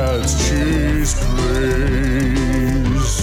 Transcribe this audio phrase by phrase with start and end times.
[0.00, 3.20] cheese, please.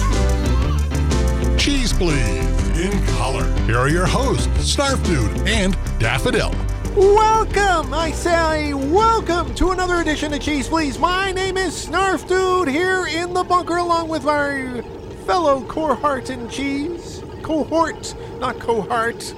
[1.58, 3.52] Cheese Please in color.
[3.66, 4.46] Here are your hosts,
[4.76, 6.54] Snarf Dude and Daffodil.
[6.94, 11.00] Welcome, I say, welcome to another edition of Cheese Please.
[11.00, 14.82] My name is Snarf Dude here in the bunker along with my
[15.26, 17.22] fellow cohort in cheese.
[17.42, 19.34] Cohort, not cohort.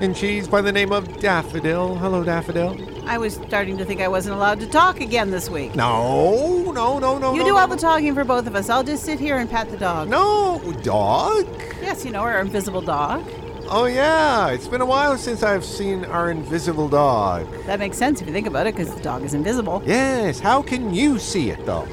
[0.00, 1.96] In cheese by the name of Daffodil.
[1.96, 2.93] Hello, Daffodil.
[3.06, 5.74] I was starting to think I wasn't allowed to talk again this week.
[5.74, 7.32] No, no, no, no.
[7.32, 8.70] You no, do no, all the talking for both of us.
[8.70, 10.08] I'll just sit here and pat the dog.
[10.08, 11.46] No, dog?
[11.82, 13.22] Yes, you know, our invisible dog.
[13.68, 14.48] Oh, yeah.
[14.48, 17.46] It's been a while since I've seen our invisible dog.
[17.66, 19.82] That makes sense if you think about it, because the dog is invisible.
[19.84, 21.86] Yes, how can you see it though?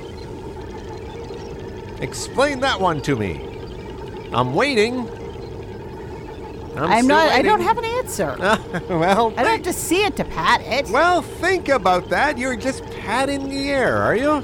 [1.99, 3.47] Explain that one to me.
[4.33, 5.07] I'm waiting.
[6.75, 7.29] I'm, still not.
[7.29, 8.35] I don't have an answer.
[8.89, 10.89] well, I don't have to see it to pat it.
[10.89, 12.37] well, think about that.
[12.37, 14.43] You're just patting the air, are you?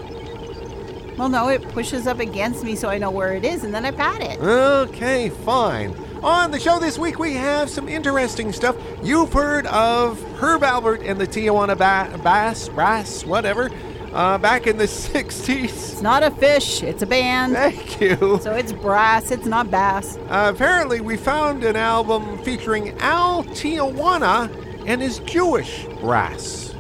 [1.18, 3.86] Well, no, it pushes up against me so I know where it is, and then
[3.86, 4.40] I pat it.
[4.40, 5.96] Okay, fine.
[6.22, 8.76] On the show this week, we have some interesting stuff.
[9.04, 13.70] You've heard of Herb Alpert and the Tijuana ba- Bass, Brass, whatever,
[14.14, 15.64] uh, back in the 60s.
[15.64, 16.84] It's not a fish.
[16.84, 17.54] It's a band.
[17.54, 18.40] Thank you.
[18.42, 19.32] So it's brass.
[19.32, 20.18] It's not bass.
[20.30, 24.50] Uh, apparently, we found an album featuring Al Tijuana
[24.86, 26.74] and his Jewish brass.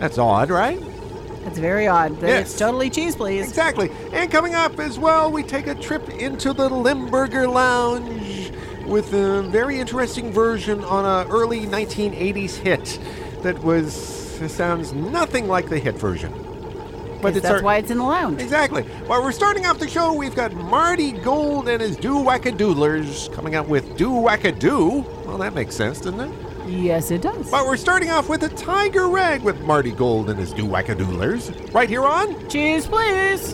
[0.00, 0.80] That's odd, right?
[1.44, 2.20] That's very odd.
[2.20, 2.50] But Yes.
[2.50, 3.48] It's totally cheese, please.
[3.48, 3.90] Exactly.
[4.12, 8.52] And coming up as well, we take a trip into the Limburger Lounge
[8.86, 12.98] with a very interesting version on a early 1980s hit
[13.42, 13.92] that was
[14.46, 16.32] sounds nothing like the hit version.
[17.20, 18.40] But that's our- why it's in the lounge.
[18.40, 18.82] Exactly.
[19.08, 23.56] While we're starting off the show, we've got Marty Gold and his Do Wackadoodlers coming
[23.56, 25.04] out with Do Wackadoo.
[25.26, 26.30] Well, that makes sense, doesn't it?
[26.68, 27.50] Yes, it does.
[27.50, 31.74] But we're starting off with a Tiger Rag with Marty Gold and his Do Wackadoodlers.
[31.74, 33.52] Right here on Cheese, please.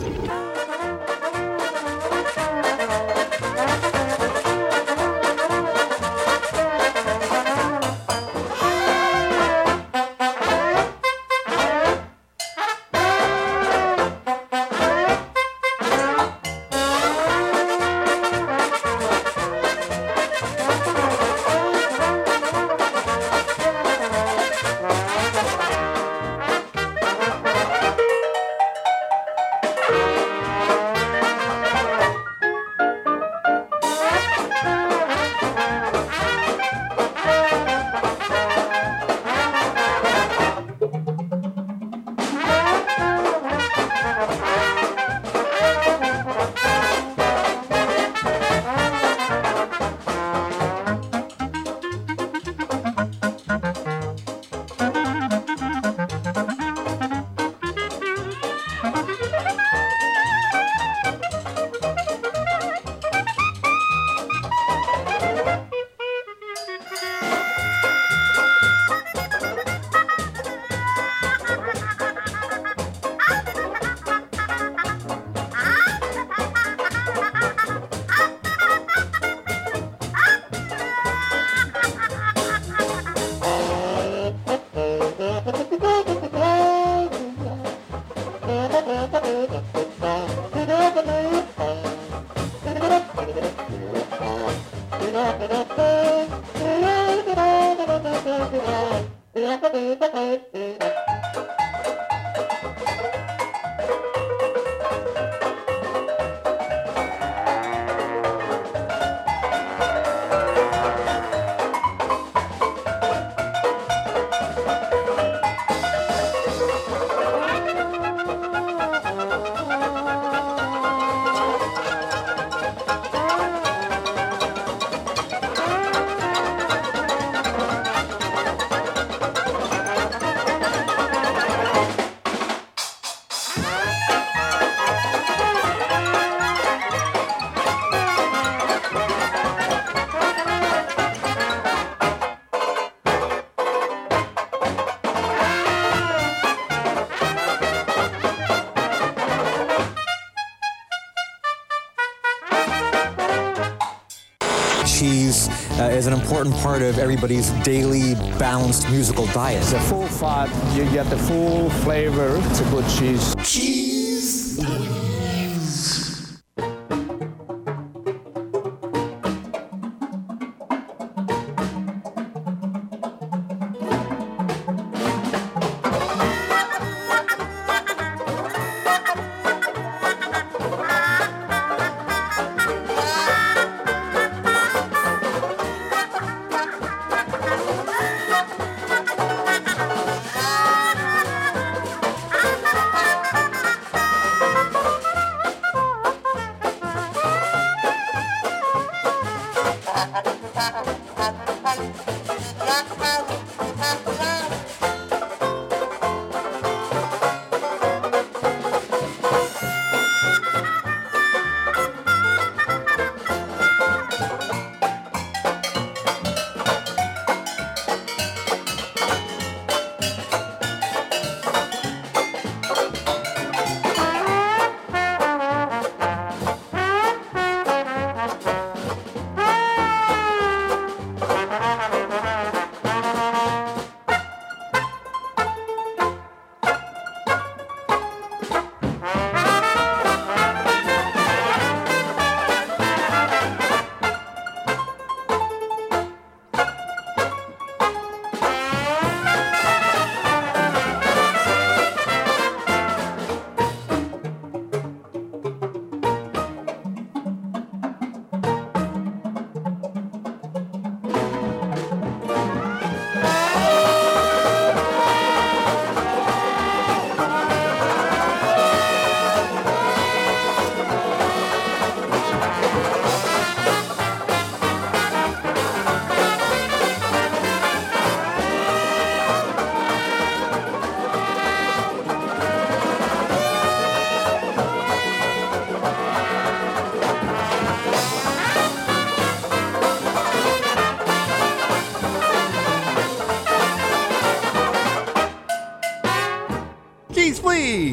[156.25, 159.61] Important part of everybody's daily balanced musical diet.
[159.61, 162.37] It's a full fat, you get the full flavor.
[162.49, 163.35] It's a good cheese.
[163.43, 163.74] Cheese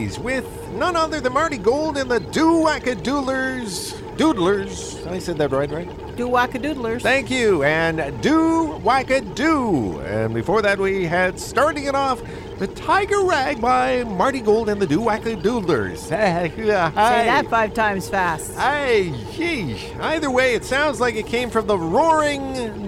[0.02, 3.92] Please with none other than Marty Gold and the Doo-Wackadoodlers.
[4.16, 5.06] Doodlers.
[5.06, 6.16] I said that right, right?
[6.16, 7.02] Do wackadoodlers.
[7.02, 7.62] Thank you.
[7.62, 10.00] And Do Wacka Do.
[10.00, 12.20] And before that, we had starting it off
[12.58, 15.98] the Tiger Rag by Marty Gold and the Do Wackadoodlers.
[16.08, 18.58] Say Say that five times fast.
[18.58, 19.76] Hey, gee.
[20.00, 22.40] Either way, it sounds like it came from the roaring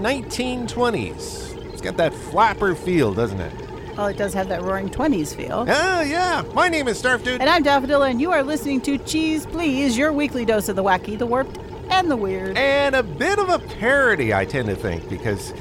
[0.03, 1.57] 1920s.
[1.73, 3.64] It's got that flapper feel, doesn't it?
[3.96, 5.64] Well, it does have that roaring 20s feel.
[5.69, 6.43] Oh, yeah.
[6.52, 7.41] My name is Snarf Dude.
[7.41, 10.82] And I'm Daffodil, and you are listening to Cheese Please, your weekly dose of the
[10.82, 11.58] wacky, the warped,
[11.91, 12.56] and the weird.
[12.58, 15.52] And a bit of a parody, I tend to think, because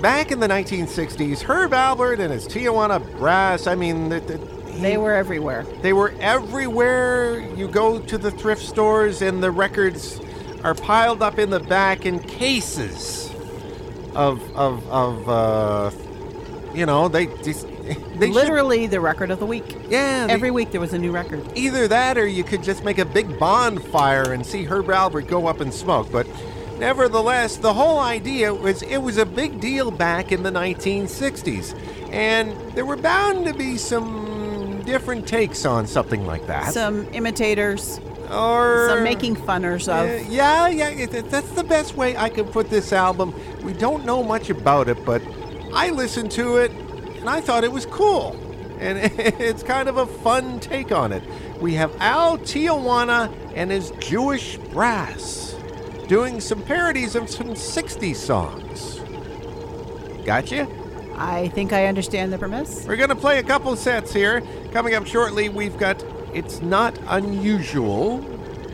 [0.00, 4.38] back in the 1960s, Herb Alpert and his Tijuana Brass, I mean, the, the,
[4.72, 5.64] he- They were everywhere.
[5.82, 7.38] They were everywhere.
[7.54, 10.20] You go to the thrift stores, and the records
[10.64, 13.28] are piled up in the back in cases
[14.14, 15.90] of of of uh,
[16.74, 17.94] you know they just they
[18.26, 19.76] should- Literally the record of the week.
[19.88, 21.42] yeah they- Every week there was a new record.
[21.56, 25.46] either that or you could just make a big bonfire and see Herb Alpert go
[25.46, 26.10] up in smoke.
[26.10, 26.26] But
[26.78, 31.74] nevertheless, the whole idea was it was a big deal back in the 1960s,
[32.12, 36.72] and there were bound to be some different takes on something like that.
[36.72, 38.00] Some imitators,
[38.30, 40.08] or some making funners of.
[40.08, 43.34] Uh, yeah, yeah, that's the best way I could put this album.
[43.62, 45.22] We don't know much about it, but
[45.72, 48.36] I listened to it and I thought it was cool.
[48.78, 51.22] And it's kind of a fun take on it.
[51.60, 55.54] We have Al Tijuana and his Jewish Brass
[56.08, 59.00] doing some parodies of some 60s songs.
[60.26, 60.68] Gotcha?
[61.14, 62.84] I think I understand the premise.
[62.86, 64.42] We're going to play a couple sets here.
[64.72, 66.02] Coming up shortly, we've got
[66.34, 68.18] It's Not Unusual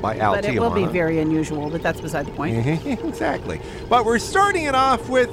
[0.01, 2.67] by Al but it will be very unusual, but that's beside the point.
[2.87, 3.61] exactly.
[3.89, 5.29] But we're starting it off with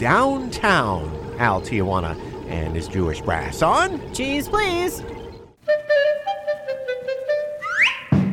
[0.00, 4.00] Downtown Al Tijuana and his Jewish brass on.
[4.14, 5.02] Cheese, please.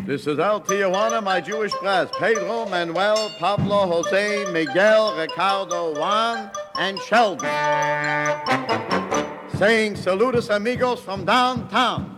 [0.06, 2.08] This is Al Tijuana, my Jewish brass.
[2.18, 7.50] Pedro, Manuel, Pablo, Jose, Miguel, Ricardo, Juan, and Sheldon.
[9.58, 12.17] Saying saludos amigos from downtown.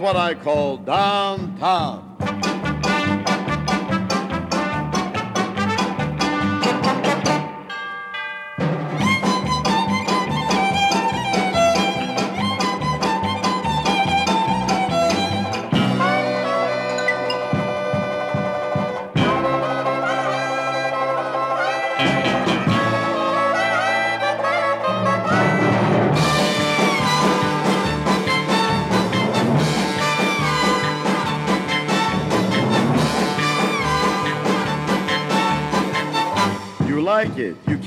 [0.00, 2.09] That's what I call downtown.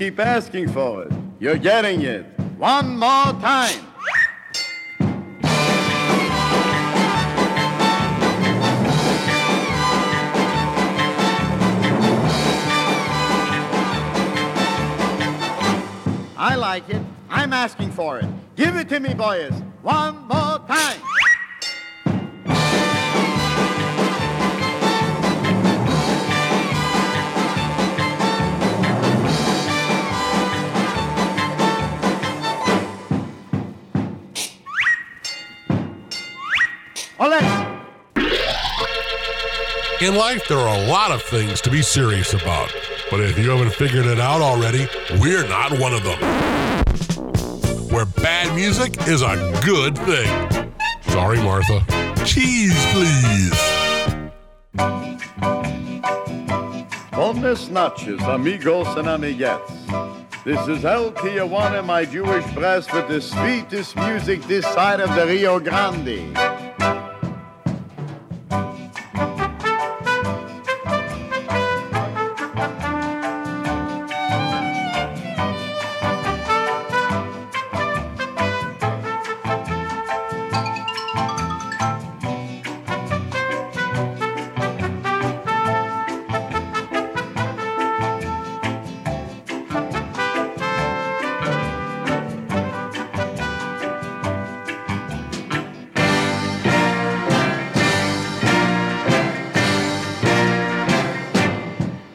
[0.04, 1.12] Keep asking for it.
[1.40, 2.26] You're getting it.
[2.58, 3.80] One more time.
[16.36, 17.02] I like it.
[17.30, 18.26] I'm asking for it.
[18.58, 19.54] Give it to me, boys.
[19.84, 21.03] One more time.
[40.04, 42.76] In life, there are a lot of things to be serious about.
[43.10, 44.86] But if you haven't figured it out already,
[45.22, 46.20] we're not one of them.
[47.88, 50.74] Where bad music is a good thing.
[51.04, 51.86] Sorry, Martha.
[52.26, 53.58] Cheese, please.
[57.12, 60.44] Buenas noches, amigos and amiguettes.
[60.44, 65.26] This is El Tijuana, my Jewish brass, with the sweetest music this side of the
[65.26, 66.63] Rio Grande.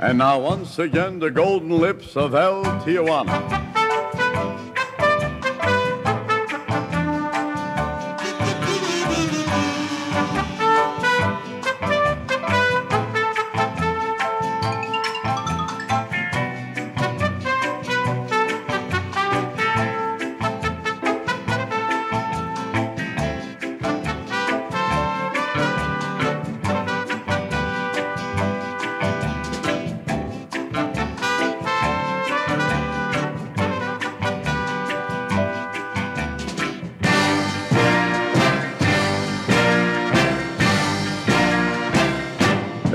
[0.09, 3.68] And now, once again, the golden lips of El Tijuana.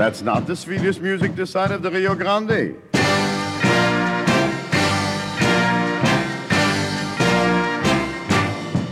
[0.04, 2.76] That's not the sweetest music this side of the Rio Grande.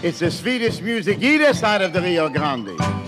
[0.02, 3.01] It's the sweetest music either side of the Rio Grande.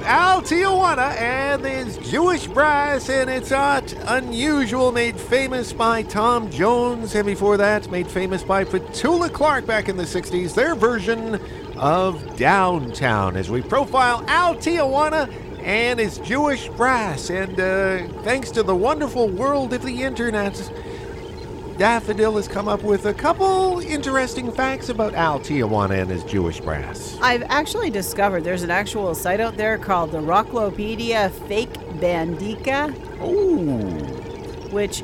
[0.00, 6.50] With Al Tijuana and his Jewish brass, and it's not unusual, made famous by Tom
[6.50, 11.38] Jones, and before that, made famous by Petula Clark back in the 60s, their version
[11.76, 15.30] of Downtown, as we profile Al Tijuana
[15.62, 17.28] and his Jewish brass.
[17.28, 20.56] And uh, thanks to the wonderful world of the internet,
[21.80, 26.60] Daffodil has come up with a couple interesting facts about Al Tijuana and his Jewish
[26.60, 27.16] brass.
[27.22, 33.78] I've actually discovered there's an actual site out there called the Rocklopedia Fake Bandica, Ooh.
[34.74, 35.02] which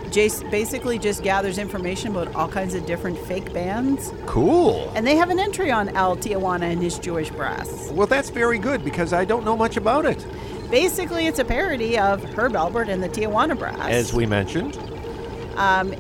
[0.51, 4.13] basically just gathers information about all kinds of different fake bands.
[4.27, 4.93] Cool.
[4.95, 7.91] And they have an entry on Al Tijuana and his Jewish brass.
[7.93, 10.27] Well, that's very good because I don't know much about it.
[10.71, 13.79] Basically, it's a parody of Herb Alpert and the Tijuana Brass.
[13.89, 14.79] As we mentioned.
[15.57, 15.95] Um,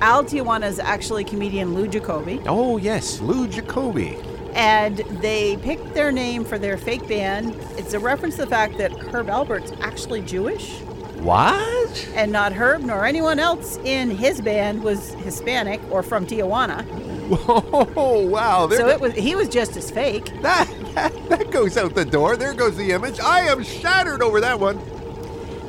[0.00, 4.22] Al Tijuana is actually comedian Lou Jacobi, Oh, yes, Lou Jacobi.
[4.54, 7.54] and they picked their name for their fake band.
[7.76, 10.78] It's a reference to the fact that Herb Alpert's actually Jewish,
[11.20, 12.08] What?
[12.14, 16.84] and not Herb nor anyone else in his band was Hispanic or from Tijuana.
[17.28, 18.68] Whoa, oh, wow.
[18.70, 20.32] So it was he was just as fake.
[20.42, 22.36] that, that, that goes out the door.
[22.36, 23.20] There goes the image.
[23.20, 24.80] I am shattered over that one.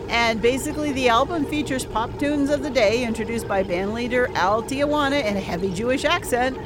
[0.09, 5.23] And basically, the album features pop tunes of the day introduced by bandleader Al Tijuana
[5.23, 6.57] in a heavy Jewish accent,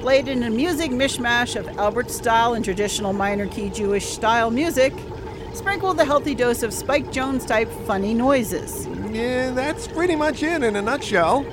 [0.00, 4.92] played in a music mishmash of Alpert style and traditional minor key Jewish style music,
[5.54, 8.86] sprinkled with a healthy dose of Spike Jones type funny noises.
[9.10, 11.46] Yeah, that's pretty much it in a nutshell.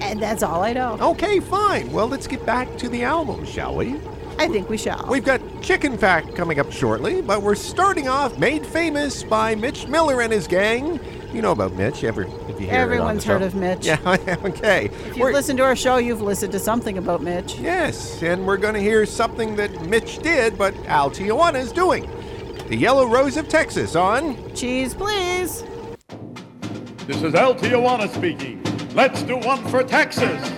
[0.00, 0.98] And that's all I know.
[1.00, 1.90] Okay, fine.
[1.90, 3.98] Well, let's get back to the album, shall we?
[4.38, 5.06] I think we shall.
[5.08, 9.86] We've got Chicken Fact coming up shortly, but we're starting off made famous by Mitch
[9.88, 11.00] Miller and his gang
[11.32, 12.04] You know about Mitch.
[12.04, 12.22] Ever?
[12.48, 13.46] If you hear it on Everyone's heard show.
[13.46, 13.86] of Mitch.
[13.86, 13.98] Yeah.
[14.44, 14.86] okay.
[14.86, 17.56] If you've We're- listened to our show, you've listened to something about Mitch.
[17.58, 22.08] Yes, and we're going to hear something that Mitch did, but Al Tijuana is doing.
[22.68, 24.54] The Yellow Rose of Texas on.
[24.54, 25.64] Cheese, please.
[27.06, 28.62] This is El Tijuana speaking.
[28.94, 30.52] Let's do one for Texas.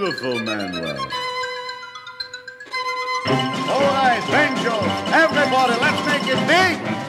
[0.00, 0.96] Beautiful, Manuel.
[3.68, 4.72] All right, banjo.
[5.12, 6.99] Everybody, let's make it big.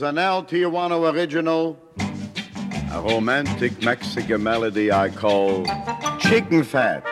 [0.00, 1.78] Here's an El Tijuana original,
[2.90, 5.66] a romantic Mexican melody I call
[6.18, 7.09] Chicken Fat.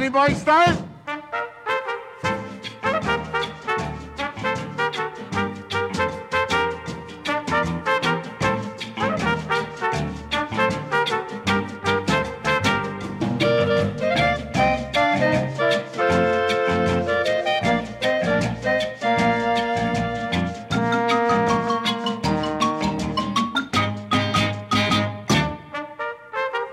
[0.00, 0.78] How any boy start?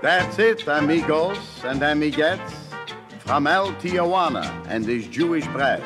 [0.00, 2.57] That's it, amigos and amiguettes,
[3.28, 5.82] from El Tijuana and his Jewish brass.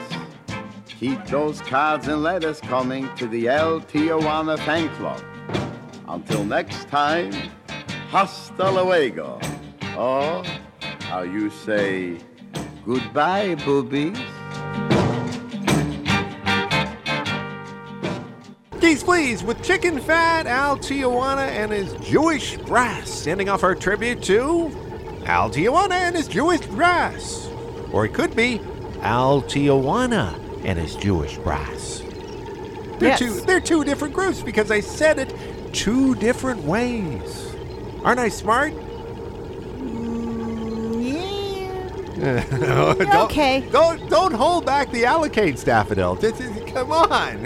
[0.87, 5.21] Keep those cards and letters coming to the El Tijuana fan club.
[6.07, 7.33] Until next time,
[8.11, 9.41] hasta luego.
[9.99, 10.45] Or,
[11.01, 12.19] how you say,
[12.87, 14.17] goodbye, boobies.
[18.79, 24.23] Geese Please with Chicken Fat, Al Tijuana and his Jewish Brass, sending off our tribute
[24.23, 24.71] to
[25.27, 27.49] Al Tijuana and his Jewish Brass.
[27.93, 28.61] Or it could be
[29.01, 32.03] Al Tijuana and his Jewish Brass.
[32.99, 33.19] They're, Yes.
[33.19, 35.35] two, they're two different groups because I said it
[35.73, 37.55] two different ways.
[38.05, 38.73] Aren't I smart?
[42.23, 43.65] Don't- okay.
[43.73, 46.17] Don't don't hold back the allocates, Daffodil.
[46.73, 47.43] Come on.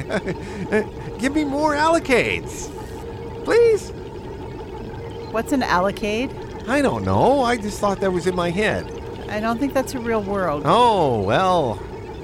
[1.19, 2.71] Give me more allocates.
[3.45, 3.91] Please?
[5.33, 6.31] What's an allocade?
[6.69, 7.43] I don't know.
[7.43, 8.91] I just thought that was in my head.
[9.29, 10.63] I don't think that's a real world.
[10.67, 11.75] Oh, well.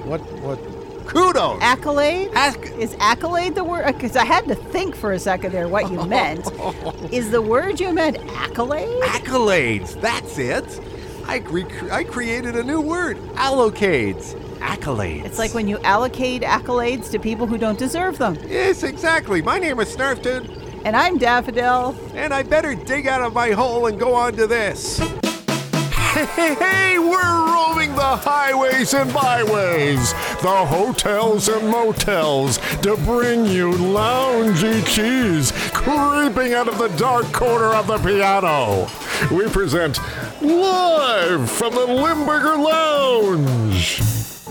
[0.03, 0.59] What what
[1.07, 1.61] kudos.
[1.61, 2.29] Accolade?
[2.77, 3.85] Is accolade the word?
[3.87, 6.49] Because I had to think for a second there what you meant.
[7.13, 9.01] Is the word you meant accolade?
[9.03, 9.99] accolades.
[10.01, 10.81] That's it.
[11.25, 13.17] I cre- I created a new word.
[13.35, 14.33] Allocades.
[14.59, 15.25] Accolades.
[15.25, 18.37] It's like when you allocate accolades to people who don't deserve them.
[18.47, 19.41] Yes, exactly.
[19.41, 20.62] My name is Snarfton.
[20.85, 21.95] And I'm Daffodil.
[22.13, 24.99] And I better dig out of my hole and go on to this.
[24.99, 33.45] Hey, hey, hey, we're roaming the highways and byways, the hotels and motels to bring
[33.45, 38.87] you loungy cheese creeping out of the dark corner of the piano.
[39.31, 39.99] We present
[40.41, 44.01] live from the Limburger Lounge.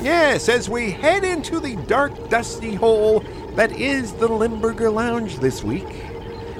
[0.01, 3.21] Yes, as we head into the dark, dusty hole
[3.55, 5.87] that is the Limburger Lounge this week,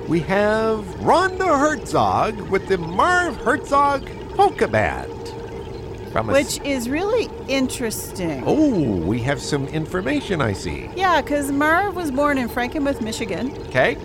[0.09, 5.11] we have Rhonda Herzog with the Marv Herzog Polka Band.
[6.27, 8.43] Which is really interesting.
[8.45, 10.91] Oh, we have some information, I see.
[10.95, 13.57] Yeah, because Marv was born in Frankenmuth, Michigan.
[13.69, 13.97] Okay?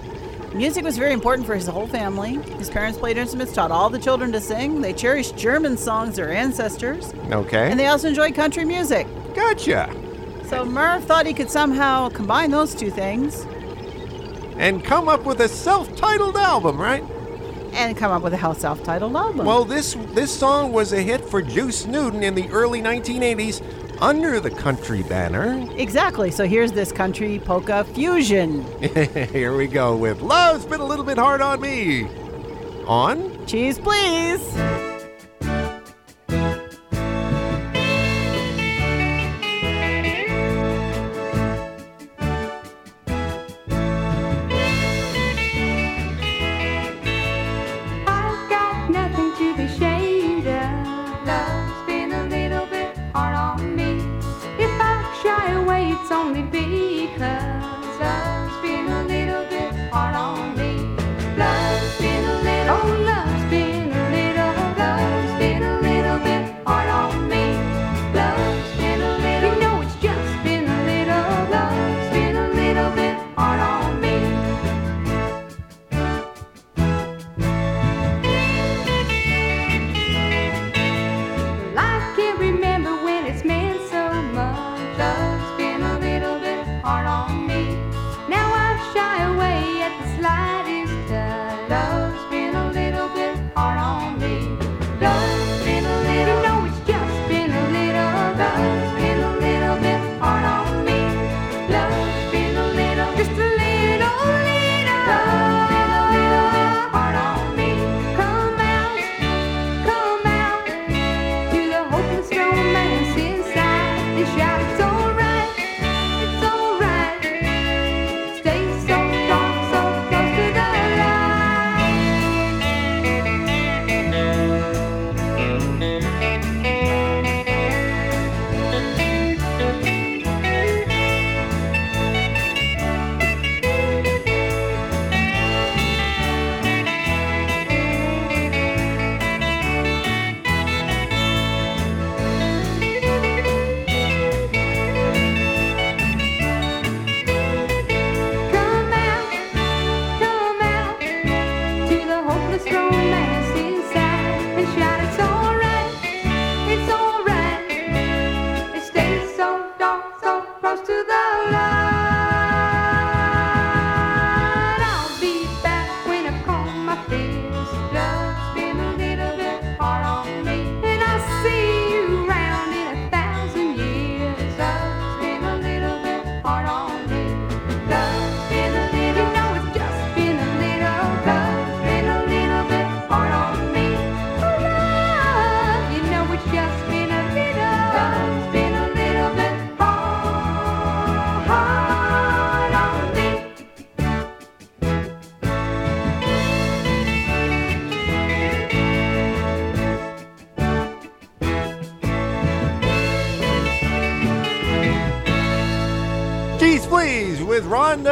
[0.53, 2.35] Music was very important for his whole family.
[2.57, 4.79] His parents played instruments, taught all the children to sing.
[4.79, 7.13] They cherished German songs, their ancestors.
[7.29, 7.69] Okay.
[7.69, 9.05] And they also enjoyed country music.
[9.35, 9.93] gotcha.
[10.45, 13.45] So Merv thought he could somehow combine those two things
[14.57, 17.03] And come up with a self-titled album, right?
[17.73, 19.45] and come up with a self-titled album.
[19.45, 23.61] Well, this this song was a hit for Juice Newton in the early 1980s
[24.01, 25.67] under the country banner.
[25.77, 26.31] exactly.
[26.31, 28.65] So here's this country polka fusion.
[29.31, 32.07] Here we go with Love's Been a Little Bit Hard on Me.
[32.85, 33.45] On?
[33.45, 34.86] Cheese, please.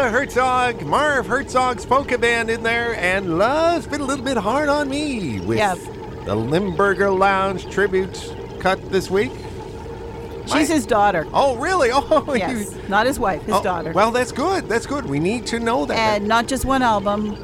[0.10, 4.90] Herzog, Marv Herzog's polka band in there, and Love's Been a Little Bit Hard on
[4.90, 5.78] Me with Yep.
[6.26, 9.32] the Limburger Lounge tribute cut this week?
[10.48, 11.28] She's his daughter.
[11.34, 11.90] Oh, really?
[11.94, 13.92] Oh, Yes, you- not his wife, his oh, daughter.
[13.94, 14.68] Well, that's good.
[14.70, 15.06] That's good.
[15.06, 15.98] We need to know that.
[15.98, 17.36] and not just one album,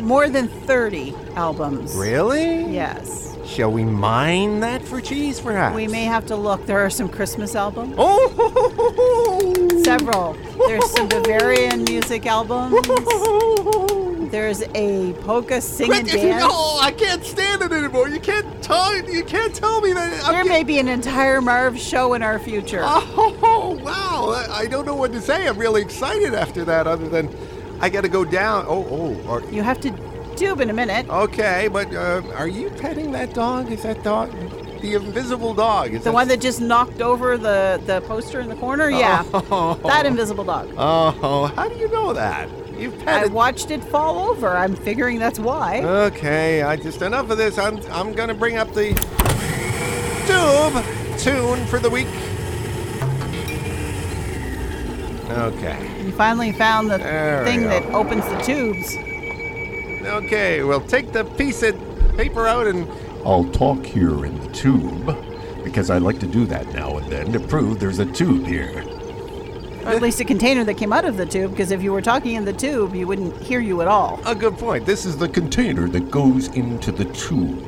[0.00, 1.94] more than 30 albums.
[1.94, 2.64] really?
[2.74, 3.27] Yes.
[3.48, 5.74] Shall we mine that for cheese, perhaps?
[5.74, 6.66] We may have to look.
[6.66, 7.94] There are some Christmas albums.
[7.96, 9.80] Oh!
[9.82, 10.34] Several.
[10.66, 12.74] There's some Bavarian music albums.
[14.30, 16.44] There's a polka sing and dance.
[16.46, 18.08] Oh, I can't stand it anymore.
[18.08, 18.94] You can't tell.
[18.94, 20.24] You can't tell me that.
[20.26, 22.82] I'm There may be an entire Marv show in our future.
[22.84, 24.44] Oh, wow.
[24.52, 25.48] I don't know what to say.
[25.48, 27.34] I'm really excited after that, other than
[27.80, 28.66] I got to go down.
[28.68, 29.30] Oh, oh.
[29.30, 29.90] are- You have to
[30.38, 31.08] tube in a minute.
[31.08, 33.70] Okay, but uh, are you petting that dog?
[33.72, 34.30] Is that dog
[34.80, 35.92] the invisible dog?
[35.92, 38.88] Is The one that just knocked over the, the poster in the corner?
[38.90, 39.24] Yeah.
[39.34, 39.74] Oh.
[39.84, 40.72] That invisible dog.
[40.76, 42.48] Oh, how do you know that?
[42.78, 44.56] You've I watched it fall over.
[44.56, 45.82] I'm figuring that's why.
[45.82, 47.58] Okay, I just enough of this.
[47.58, 48.94] I'm I'm gonna bring up the
[50.28, 52.06] tube tune for the week.
[55.30, 56.04] Okay.
[56.04, 57.68] You finally found the There we thing go.
[57.68, 58.96] that opens the tubes.
[60.08, 61.76] Okay, we'll take the piece of
[62.16, 62.88] paper out and
[63.24, 67.32] I'll talk here in the tube because I like to do that now and then
[67.32, 68.84] to prove there's a tube here.
[69.84, 72.02] Or at least a container that came out of the tube, because if you were
[72.02, 74.20] talking in the tube, you wouldn't hear you at all.
[74.26, 74.84] a good point.
[74.86, 77.64] This is the Container that goes into the tube.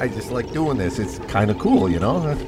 [0.00, 0.98] I just like doing this.
[0.98, 2.34] It's Kind of cool, you know?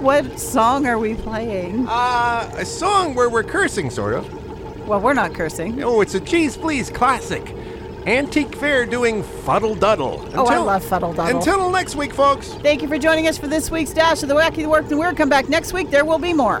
[0.00, 1.86] What song are we playing?
[1.88, 4.86] uh, a song where we're cursing, sort of.
[4.86, 5.82] Well, we're not cursing.
[5.82, 7.54] Oh, it's a Cheese Please classic.
[8.06, 10.30] Antique Fair doing Fuddle Duddle.
[10.34, 11.36] Oh, I love Fuddle Duddle.
[11.36, 12.48] Until next week, folks.
[12.54, 14.96] Thank you for joining us for this week's Dash of the Wacky, the Work, the
[14.96, 15.16] Weird.
[15.16, 15.90] Come back next week.
[15.90, 16.60] There will be more.